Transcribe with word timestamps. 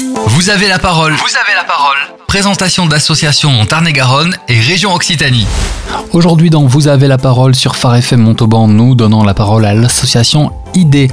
Vous 0.00 0.50
avez 0.50 0.68
la 0.68 0.78
parole. 0.78 1.12
Vous 1.12 1.36
avez 1.36 1.56
la 1.56 1.64
parole. 1.64 1.96
Présentation 2.28 2.86
d'associations 2.86 3.50
en 3.50 3.66
Tarn-et-Garonne 3.66 4.32
et 4.48 4.60
région 4.60 4.94
Occitanie. 4.94 5.46
Aujourd'hui 6.12 6.50
dans 6.50 6.64
Vous 6.66 6.86
avez 6.86 7.08
la 7.08 7.18
parole 7.18 7.56
sur 7.56 7.74
Phare 7.74 7.96
FM 7.96 8.20
Montauban, 8.20 8.68
nous 8.68 8.94
donnons 8.94 9.24
la 9.24 9.34
parole 9.34 9.64
à 9.64 9.74
l'association 9.74 10.52
ID. 10.74 11.10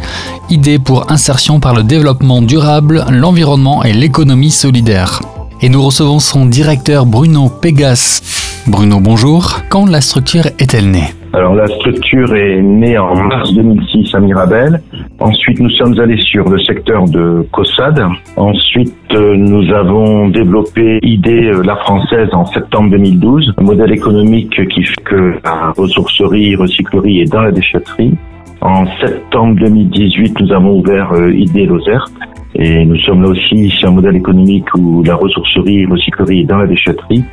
ID 0.51 0.83
pour 0.83 1.11
insertion 1.11 1.59
par 1.59 1.73
le 1.73 1.81
développement 1.81 2.43
durable, 2.43 3.05
l'environnement 3.09 3.83
et 3.83 3.91
l'économie 3.93 4.51
solidaire. 4.51 5.19
Et 5.61 5.69
nous 5.69 5.81
recevons 5.81 6.19
son 6.19 6.45
directeur 6.45 7.07
Bruno 7.07 7.49
Pégas. 7.49 8.21
Bruno, 8.67 8.99
bonjour. 8.99 9.61
Quand 9.69 9.87
la 9.87 10.01
structure 10.01 10.45
est-elle 10.59 10.91
née? 10.91 11.13
Alors 11.33 11.55
la 11.55 11.67
structure 11.67 12.35
est 12.35 12.61
née 12.61 12.97
en 12.97 13.15
mars 13.15 13.51
2006 13.51 14.13
à 14.13 14.19
Mirabel. 14.19 14.81
Ensuite, 15.25 15.59
nous 15.59 15.71
sommes 15.71 15.99
allés 15.99 16.21
sur 16.21 16.47
le 16.47 16.59
secteur 16.59 17.05
de 17.05 17.43
Cossade. 17.51 17.99
Ensuite, 18.35 18.93
euh, 19.15 19.35
nous 19.35 19.73
avons 19.73 20.29
développé 20.29 20.99
idée 21.01 21.45
euh, 21.45 21.63
la 21.63 21.75
française 21.77 22.29
en 22.31 22.45
septembre 22.45 22.91
2012, 22.91 23.53
un 23.57 23.63
modèle 23.63 23.91
économique 23.91 24.67
qui 24.67 24.83
fait 24.83 25.03
que 25.03 25.33
la 25.43 25.71
ressourcerie, 25.75 26.55
recyclerie 26.55 27.21
est 27.21 27.33
dans 27.33 27.41
la 27.41 27.51
déchetterie. 27.51 28.13
En 28.61 28.85
septembre 29.01 29.55
2018, 29.61 30.41
nous 30.41 30.51
avons 30.53 30.77
ouvert 30.77 31.11
euh, 31.13 31.33
idée 31.33 31.65
Lozerte. 31.65 32.13
Et 32.53 32.85
nous 32.85 32.99
sommes 32.99 33.23
là 33.23 33.29
aussi 33.29 33.71
sur 33.71 33.89
un 33.89 33.93
modèle 33.93 34.17
économique 34.17 34.67
où 34.75 35.01
la 35.03 35.15
ressourcerie, 35.15 35.87
recyclerie 35.87 36.41
est 36.41 36.45
dans 36.45 36.59
la 36.59 36.67
déchetterie. 36.67 37.23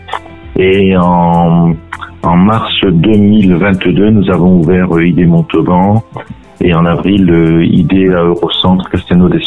Et 0.58 0.96
en 0.96 1.74
en 2.24 2.36
mars 2.36 2.72
2022, 2.84 4.10
nous 4.10 4.30
avons 4.30 4.60
ouvert 4.60 4.88
ID 4.98 5.26
Montauban 5.26 6.02
et 6.62 6.74
en 6.74 6.84
avril, 6.84 7.28
euh, 7.30 7.64
ID 7.64 8.10
à 8.14 8.22
Eurocentre 8.22 8.88
Castelnau 8.90 9.28
des 9.28 9.40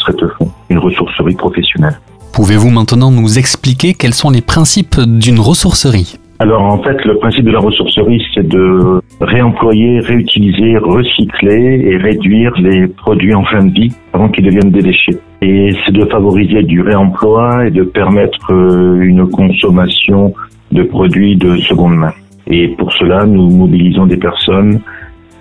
une 0.70 0.78
ressourcerie 0.78 1.34
professionnelle. 1.34 1.98
Pouvez-vous 2.32 2.70
maintenant 2.70 3.10
nous 3.10 3.38
expliquer 3.38 3.94
quels 3.94 4.14
sont 4.14 4.30
les 4.30 4.42
principes 4.42 5.00
d'une 5.00 5.40
ressourcerie? 5.40 6.18
Alors 6.38 6.62
en 6.62 6.82
fait, 6.82 7.02
le 7.06 7.16
principe 7.16 7.46
de 7.46 7.50
la 7.50 7.60
ressourcerie, 7.60 8.22
c'est 8.34 8.46
de 8.46 9.00
réemployer, 9.20 10.00
réutiliser, 10.00 10.76
recycler 10.76 11.80
et 11.86 11.96
réduire 11.96 12.52
les 12.58 12.88
produits 12.88 13.34
en 13.34 13.44
fin 13.44 13.64
de 13.64 13.72
vie 13.72 13.92
avant 14.12 14.28
qu'ils 14.28 14.44
deviennent 14.44 14.70
des 14.70 14.82
déchets. 14.82 15.18
Et 15.40 15.74
c'est 15.84 15.92
de 15.92 16.04
favoriser 16.04 16.62
du 16.62 16.82
réemploi 16.82 17.66
et 17.66 17.70
de 17.70 17.84
permettre 17.84 18.52
euh, 18.52 19.00
une 19.00 19.26
consommation 19.30 20.34
de 20.72 20.82
produits 20.82 21.36
de 21.36 21.56
seconde 21.56 21.96
main. 21.96 22.12
Et 22.48 22.68
pour 22.68 22.92
cela, 22.92 23.24
nous 23.24 23.48
mobilisons 23.48 24.06
des 24.06 24.18
personnes 24.18 24.80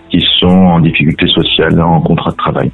qui 0.09 0.23
sont 0.39 0.48
en 0.48 0.80
difficulté 0.80 1.28
sociale, 1.28 1.81
en 1.81 2.02
contrat 2.02 2.31
de 2.31 2.36
travail. 2.38 2.72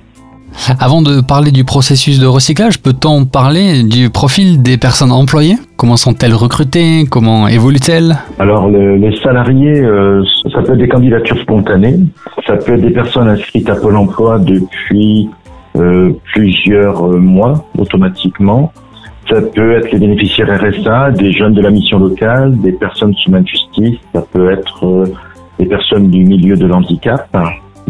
Avant 0.79 1.01
de 1.01 1.21
parler 1.21 1.51
du 1.51 1.63
processus 1.63 2.19
de 2.19 2.27
recyclage, 2.27 2.81
peut-on 2.81 3.25
parler 3.25 3.83
du 3.83 4.09
profil 4.09 4.61
des 4.61 4.77
personnes 4.77 5.11
employées? 5.11 5.55
Comment 5.77 5.95
sont-elles 5.95 6.33
recrutées? 6.33 7.05
Comment 7.09 7.47
évoluent-elles? 7.47 8.17
Alors, 8.37 8.67
les 8.69 9.15
salariés, 9.23 9.79
euh, 9.79 10.23
ça 10.51 10.61
peut 10.61 10.73
être 10.73 10.79
des 10.79 10.89
candidatures 10.89 11.39
spontanées, 11.39 11.99
ça 12.45 12.57
peut 12.57 12.73
être 12.73 12.81
des 12.81 12.91
personnes 12.91 13.29
inscrites 13.29 13.69
à 13.69 13.75
Pôle 13.75 13.95
emploi 13.95 14.39
depuis 14.39 15.29
euh, 15.77 16.11
plusieurs 16.33 17.05
euh, 17.05 17.17
mois 17.17 17.65
automatiquement. 17.77 18.73
Ça 19.29 19.41
peut 19.41 19.77
être 19.77 19.89
les 19.93 19.99
bénéficiaires 19.99 20.49
RSA, 20.61 21.11
des 21.11 21.31
jeunes 21.31 21.53
de 21.53 21.61
la 21.61 21.69
mission 21.69 21.97
locale, 21.97 22.59
des 22.59 22.73
personnes 22.73 23.13
sous 23.13 23.31
main 23.31 23.39
de 23.39 23.47
justice, 23.47 23.97
ça 24.13 24.21
peut 24.33 24.51
être 24.51 24.85
euh, 24.85 25.05
des 25.61 25.67
personnes 25.67 26.09
du 26.09 26.23
milieu 26.23 26.57
de 26.57 26.65
l'handicap. 26.65 27.29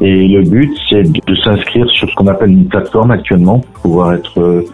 Et 0.01 0.27
le 0.27 0.41
but, 0.41 0.71
c'est 0.89 1.03
de, 1.03 1.35
s'inscrire 1.35 1.89
sur 1.91 2.09
ce 2.09 2.15
qu'on 2.15 2.27
appelle 2.27 2.51
une 2.51 2.65
plateforme 2.65 3.11
actuellement 3.11 3.59
pour 3.59 3.81
pouvoir 3.81 4.13
être, 4.13 4.39
euh, 4.39 4.65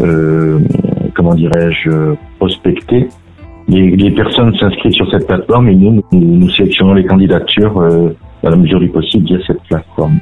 euh 0.00 0.60
comment 1.14 1.34
dirais-je, 1.34 2.14
prospecté. 2.38 3.08
Les, 3.68 4.10
personnes 4.12 4.56
s'inscrivent 4.58 4.92
sur 4.92 5.10
cette 5.10 5.26
plateforme 5.26 5.68
et 5.68 5.74
nous, 5.74 6.02
nous, 6.12 6.50
sélectionnons 6.50 6.94
les 6.94 7.04
candidatures 7.04 7.78
euh, 7.78 8.16
dans 8.42 8.50
la 8.50 8.56
mesure 8.56 8.80
du 8.80 8.88
possible 8.88 9.26
via 9.26 9.38
cette 9.46 9.62
plateforme. 9.64 10.18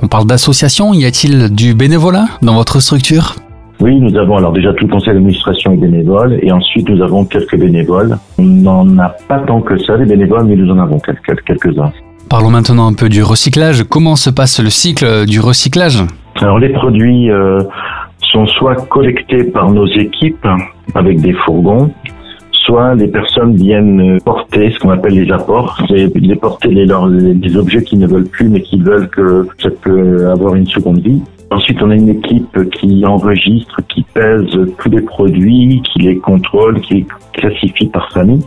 On 0.00 0.06
parle 0.06 0.26
d'association, 0.26 0.94
y 0.94 1.04
a-t-il 1.04 1.50
du 1.50 1.74
bénévolat 1.74 2.26
dans 2.40 2.54
votre 2.54 2.80
structure? 2.80 3.34
Oui, 3.84 4.00
nous 4.00 4.16
avons 4.16 4.38
alors 4.38 4.52
déjà 4.52 4.72
tout 4.72 4.86
le 4.86 4.92
conseil 4.92 5.12
d'administration 5.12 5.72
est 5.72 5.76
bénévole 5.76 6.38
et 6.40 6.50
ensuite 6.50 6.88
nous 6.88 7.02
avons 7.02 7.26
quelques 7.26 7.58
bénévoles. 7.58 8.16
On 8.38 8.42
n'en 8.42 8.98
a 8.98 9.10
pas 9.28 9.40
tant 9.40 9.60
que 9.60 9.76
ça 9.76 9.98
des 9.98 10.06
bénévoles, 10.06 10.46
mais 10.46 10.56
nous 10.56 10.72
en 10.72 10.78
avons 10.78 10.98
quelques, 10.98 11.44
quelques-uns. 11.44 11.92
Parlons 12.30 12.48
maintenant 12.48 12.86
un 12.86 12.94
peu 12.94 13.10
du 13.10 13.22
recyclage. 13.22 13.84
Comment 13.84 14.16
se 14.16 14.30
passe 14.30 14.58
le 14.58 14.70
cycle 14.70 15.26
du 15.26 15.38
recyclage? 15.38 16.02
Alors 16.36 16.58
les 16.58 16.70
produits 16.70 17.30
euh, 17.30 17.62
sont 18.20 18.46
soit 18.46 18.76
collectés 18.88 19.44
par 19.44 19.70
nos 19.70 19.86
équipes 19.86 20.48
avec 20.94 21.20
des 21.20 21.34
fourgons, 21.44 21.90
soit 22.52 22.94
les 22.94 23.08
personnes 23.08 23.54
viennent 23.54 24.18
porter 24.24 24.70
ce 24.70 24.78
qu'on 24.78 24.90
appelle 24.90 25.12
les 25.12 25.30
apports, 25.30 25.76
c'est 25.88 26.10
les 26.16 26.36
porter 26.36 26.68
les, 26.70 26.86
les, 26.86 27.56
objets 27.58 27.82
qui 27.82 27.98
ne 27.98 28.06
veulent 28.06 28.28
plus 28.28 28.48
mais 28.48 28.62
qui 28.62 28.80
veulent 28.80 29.10
que 29.10 29.46
ça 29.62 29.68
peut 29.68 30.30
avoir 30.30 30.54
une 30.54 30.66
seconde 30.66 31.00
vie. 31.00 31.20
Ensuite, 31.54 31.80
on 31.82 31.90
a 31.90 31.94
une 31.94 32.08
équipe 32.08 32.68
qui 32.70 33.06
enregistre, 33.06 33.80
qui 33.86 34.02
pèse 34.12 34.58
tous 34.76 34.90
les 34.90 35.02
produits, 35.02 35.80
qui 35.84 36.00
les 36.00 36.16
contrôle, 36.18 36.80
qui 36.80 36.94
les 36.94 37.06
classifie 37.32 37.86
par 37.86 38.10
famille, 38.10 38.42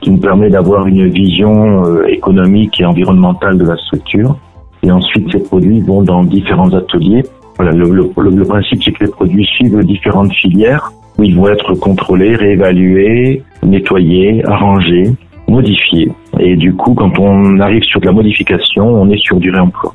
qui 0.00 0.10
nous 0.10 0.18
permet 0.18 0.50
d'avoir 0.50 0.88
une 0.88 1.06
vision 1.08 1.84
euh, 1.84 2.06
économique 2.08 2.80
et 2.80 2.84
environnementale 2.84 3.58
de 3.58 3.64
la 3.64 3.76
structure. 3.76 4.36
Et 4.82 4.90
ensuite, 4.90 5.30
ces 5.30 5.38
produits 5.38 5.80
vont 5.82 6.02
dans 6.02 6.24
différents 6.24 6.74
ateliers. 6.74 7.22
Voilà, 7.58 7.70
le, 7.70 7.90
le, 7.92 8.44
principe, 8.44 8.82
c'est 8.82 8.90
que 8.90 9.04
les 9.04 9.10
produits 9.12 9.46
suivent 9.46 9.84
différentes 9.84 10.32
filières 10.32 10.90
où 11.16 11.22
ils 11.22 11.36
vont 11.36 11.46
être 11.46 11.74
contrôlés, 11.74 12.34
réévalués, 12.34 13.44
nettoyés, 13.62 14.44
arrangés, 14.44 15.12
modifiés. 15.46 16.10
Et 16.40 16.56
du 16.56 16.74
coup, 16.74 16.94
quand 16.94 17.20
on 17.20 17.60
arrive 17.60 17.84
sur 17.84 18.00
de 18.00 18.06
la 18.06 18.12
modification, 18.12 18.84
on 18.84 19.08
est 19.10 19.22
sur 19.22 19.38
du 19.38 19.52
réemploi. 19.52 19.94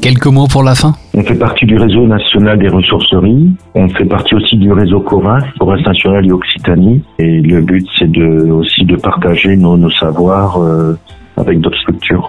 Quelques 0.00 0.26
mots 0.26 0.46
pour 0.46 0.62
la 0.62 0.74
fin? 0.74 0.94
On 1.14 1.22
fait 1.22 1.34
partie 1.34 1.66
du 1.66 1.76
réseau 1.76 2.06
national 2.06 2.58
des 2.58 2.68
ressourceries. 2.68 3.50
On 3.74 3.88
fait 3.88 4.04
partie 4.04 4.34
aussi 4.34 4.56
du 4.56 4.72
réseau 4.72 5.00
CORAS, 5.00 5.44
Coras 5.58 5.76
national 5.76 6.26
et 6.26 6.32
Occitanie. 6.32 7.02
Et 7.18 7.40
le 7.40 7.60
but, 7.60 7.86
c'est 7.98 8.10
de, 8.10 8.50
aussi 8.50 8.84
de 8.84 8.96
partager 8.96 9.56
nos, 9.56 9.76
nos 9.76 9.90
savoirs 9.90 10.60
euh, 10.60 10.98
avec 11.36 11.60
d'autres 11.60 11.78
structures. 11.78 12.28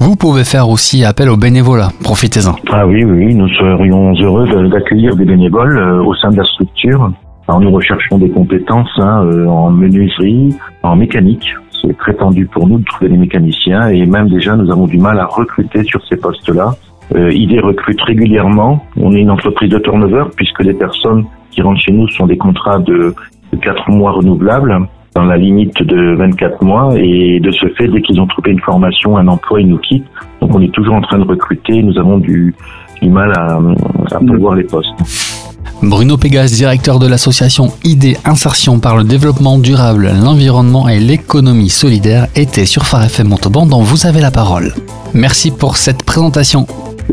Vous 0.00 0.16
pouvez 0.16 0.44
faire 0.44 0.68
aussi 0.68 1.04
appel 1.04 1.28
aux 1.28 1.36
bénévolat. 1.36 1.88
Profitez-en. 2.02 2.56
Ah 2.72 2.86
oui, 2.86 3.04
oui, 3.04 3.34
nous 3.34 3.48
serions 3.48 4.12
heureux 4.20 4.68
d'accueillir 4.68 5.16
des 5.16 5.24
bénévoles 5.24 5.78
euh, 5.78 6.02
au 6.02 6.14
sein 6.14 6.30
de 6.30 6.36
la 6.36 6.44
structure. 6.44 7.10
Alors 7.46 7.60
nous 7.60 7.70
recherchons 7.70 8.18
des 8.18 8.30
compétences 8.30 8.88
hein, 8.98 9.24
euh, 9.24 9.46
en 9.46 9.70
menuiserie, 9.70 10.54
en 10.82 10.96
mécanique. 10.96 11.54
C'est 11.82 11.96
très 11.98 12.14
tendu 12.14 12.46
pour 12.46 12.66
nous 12.66 12.78
de 12.78 12.84
trouver 12.84 13.10
des 13.10 13.18
mécaniciens 13.18 13.88
et 13.88 14.06
même 14.06 14.28
déjà 14.28 14.56
nous 14.56 14.70
avons 14.70 14.86
du 14.86 14.96
mal 14.96 15.18
à 15.20 15.26
recruter 15.26 15.82
sur 15.84 16.00
ces 16.06 16.16
postes-là. 16.16 16.74
Euh, 17.14 17.32
ID 17.32 17.60
recrute 17.60 18.00
régulièrement. 18.02 18.84
On 18.96 19.14
est 19.14 19.20
une 19.20 19.30
entreprise 19.30 19.70
de 19.70 19.78
turnover 19.78 20.24
puisque 20.36 20.62
les 20.62 20.74
personnes 20.74 21.24
qui 21.50 21.62
rentrent 21.62 21.80
chez 21.80 21.92
nous 21.92 22.08
sont 22.08 22.26
des 22.26 22.36
contrats 22.36 22.78
de, 22.78 23.14
de 23.52 23.56
4 23.56 23.90
mois 23.90 24.12
renouvelables 24.12 24.88
dans 25.14 25.24
la 25.24 25.36
limite 25.36 25.80
de 25.82 26.16
24 26.16 26.64
mois 26.64 26.92
et 26.96 27.38
de 27.38 27.50
ce 27.52 27.66
fait, 27.78 27.86
dès 27.88 28.02
qu'ils 28.02 28.20
ont 28.20 28.26
trouvé 28.26 28.50
une 28.50 28.60
formation, 28.60 29.16
un 29.16 29.28
emploi, 29.28 29.60
ils 29.60 29.68
nous 29.68 29.78
quittent. 29.78 30.06
Donc 30.40 30.54
on 30.54 30.60
est 30.60 30.72
toujours 30.72 30.94
en 30.94 31.00
train 31.00 31.18
de 31.18 31.24
recruter. 31.24 31.82
Nous 31.82 31.98
avons 31.98 32.18
du, 32.18 32.54
mal 33.02 33.32
à, 33.36 33.60
pouvoir 34.18 34.54
les 34.56 34.64
postes. 34.64 34.88
Bruno 35.82 36.16
Pégas, 36.16 36.52
directeur 36.56 36.98
de 36.98 37.06
l'association 37.06 37.68
ID 37.84 38.16
Insertion 38.24 38.80
par 38.80 38.96
le 38.96 39.04
développement 39.04 39.58
durable, 39.58 40.10
l'environnement 40.22 40.88
et 40.88 40.98
l'économie 40.98 41.68
solidaire, 41.68 42.26
était 42.34 42.64
sur 42.64 42.86
Phare 42.86 43.04
FM 43.04 43.28
Montauban 43.28 43.66
dont 43.66 43.82
vous 43.82 44.06
avez 44.06 44.20
la 44.20 44.30
parole. 44.30 44.72
Merci 45.12 45.50
pour 45.50 45.76
cette 45.76 46.04
présentation. 46.04 46.66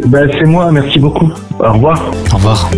Ben, 0.08 0.30
c'est 0.34 0.46
moi, 0.46 0.72
merci 0.72 1.00
beaucoup. 1.00 1.32
Au 1.60 1.74
revoir. 1.74 2.02
Au 2.32 2.36
revoir. 2.36 2.70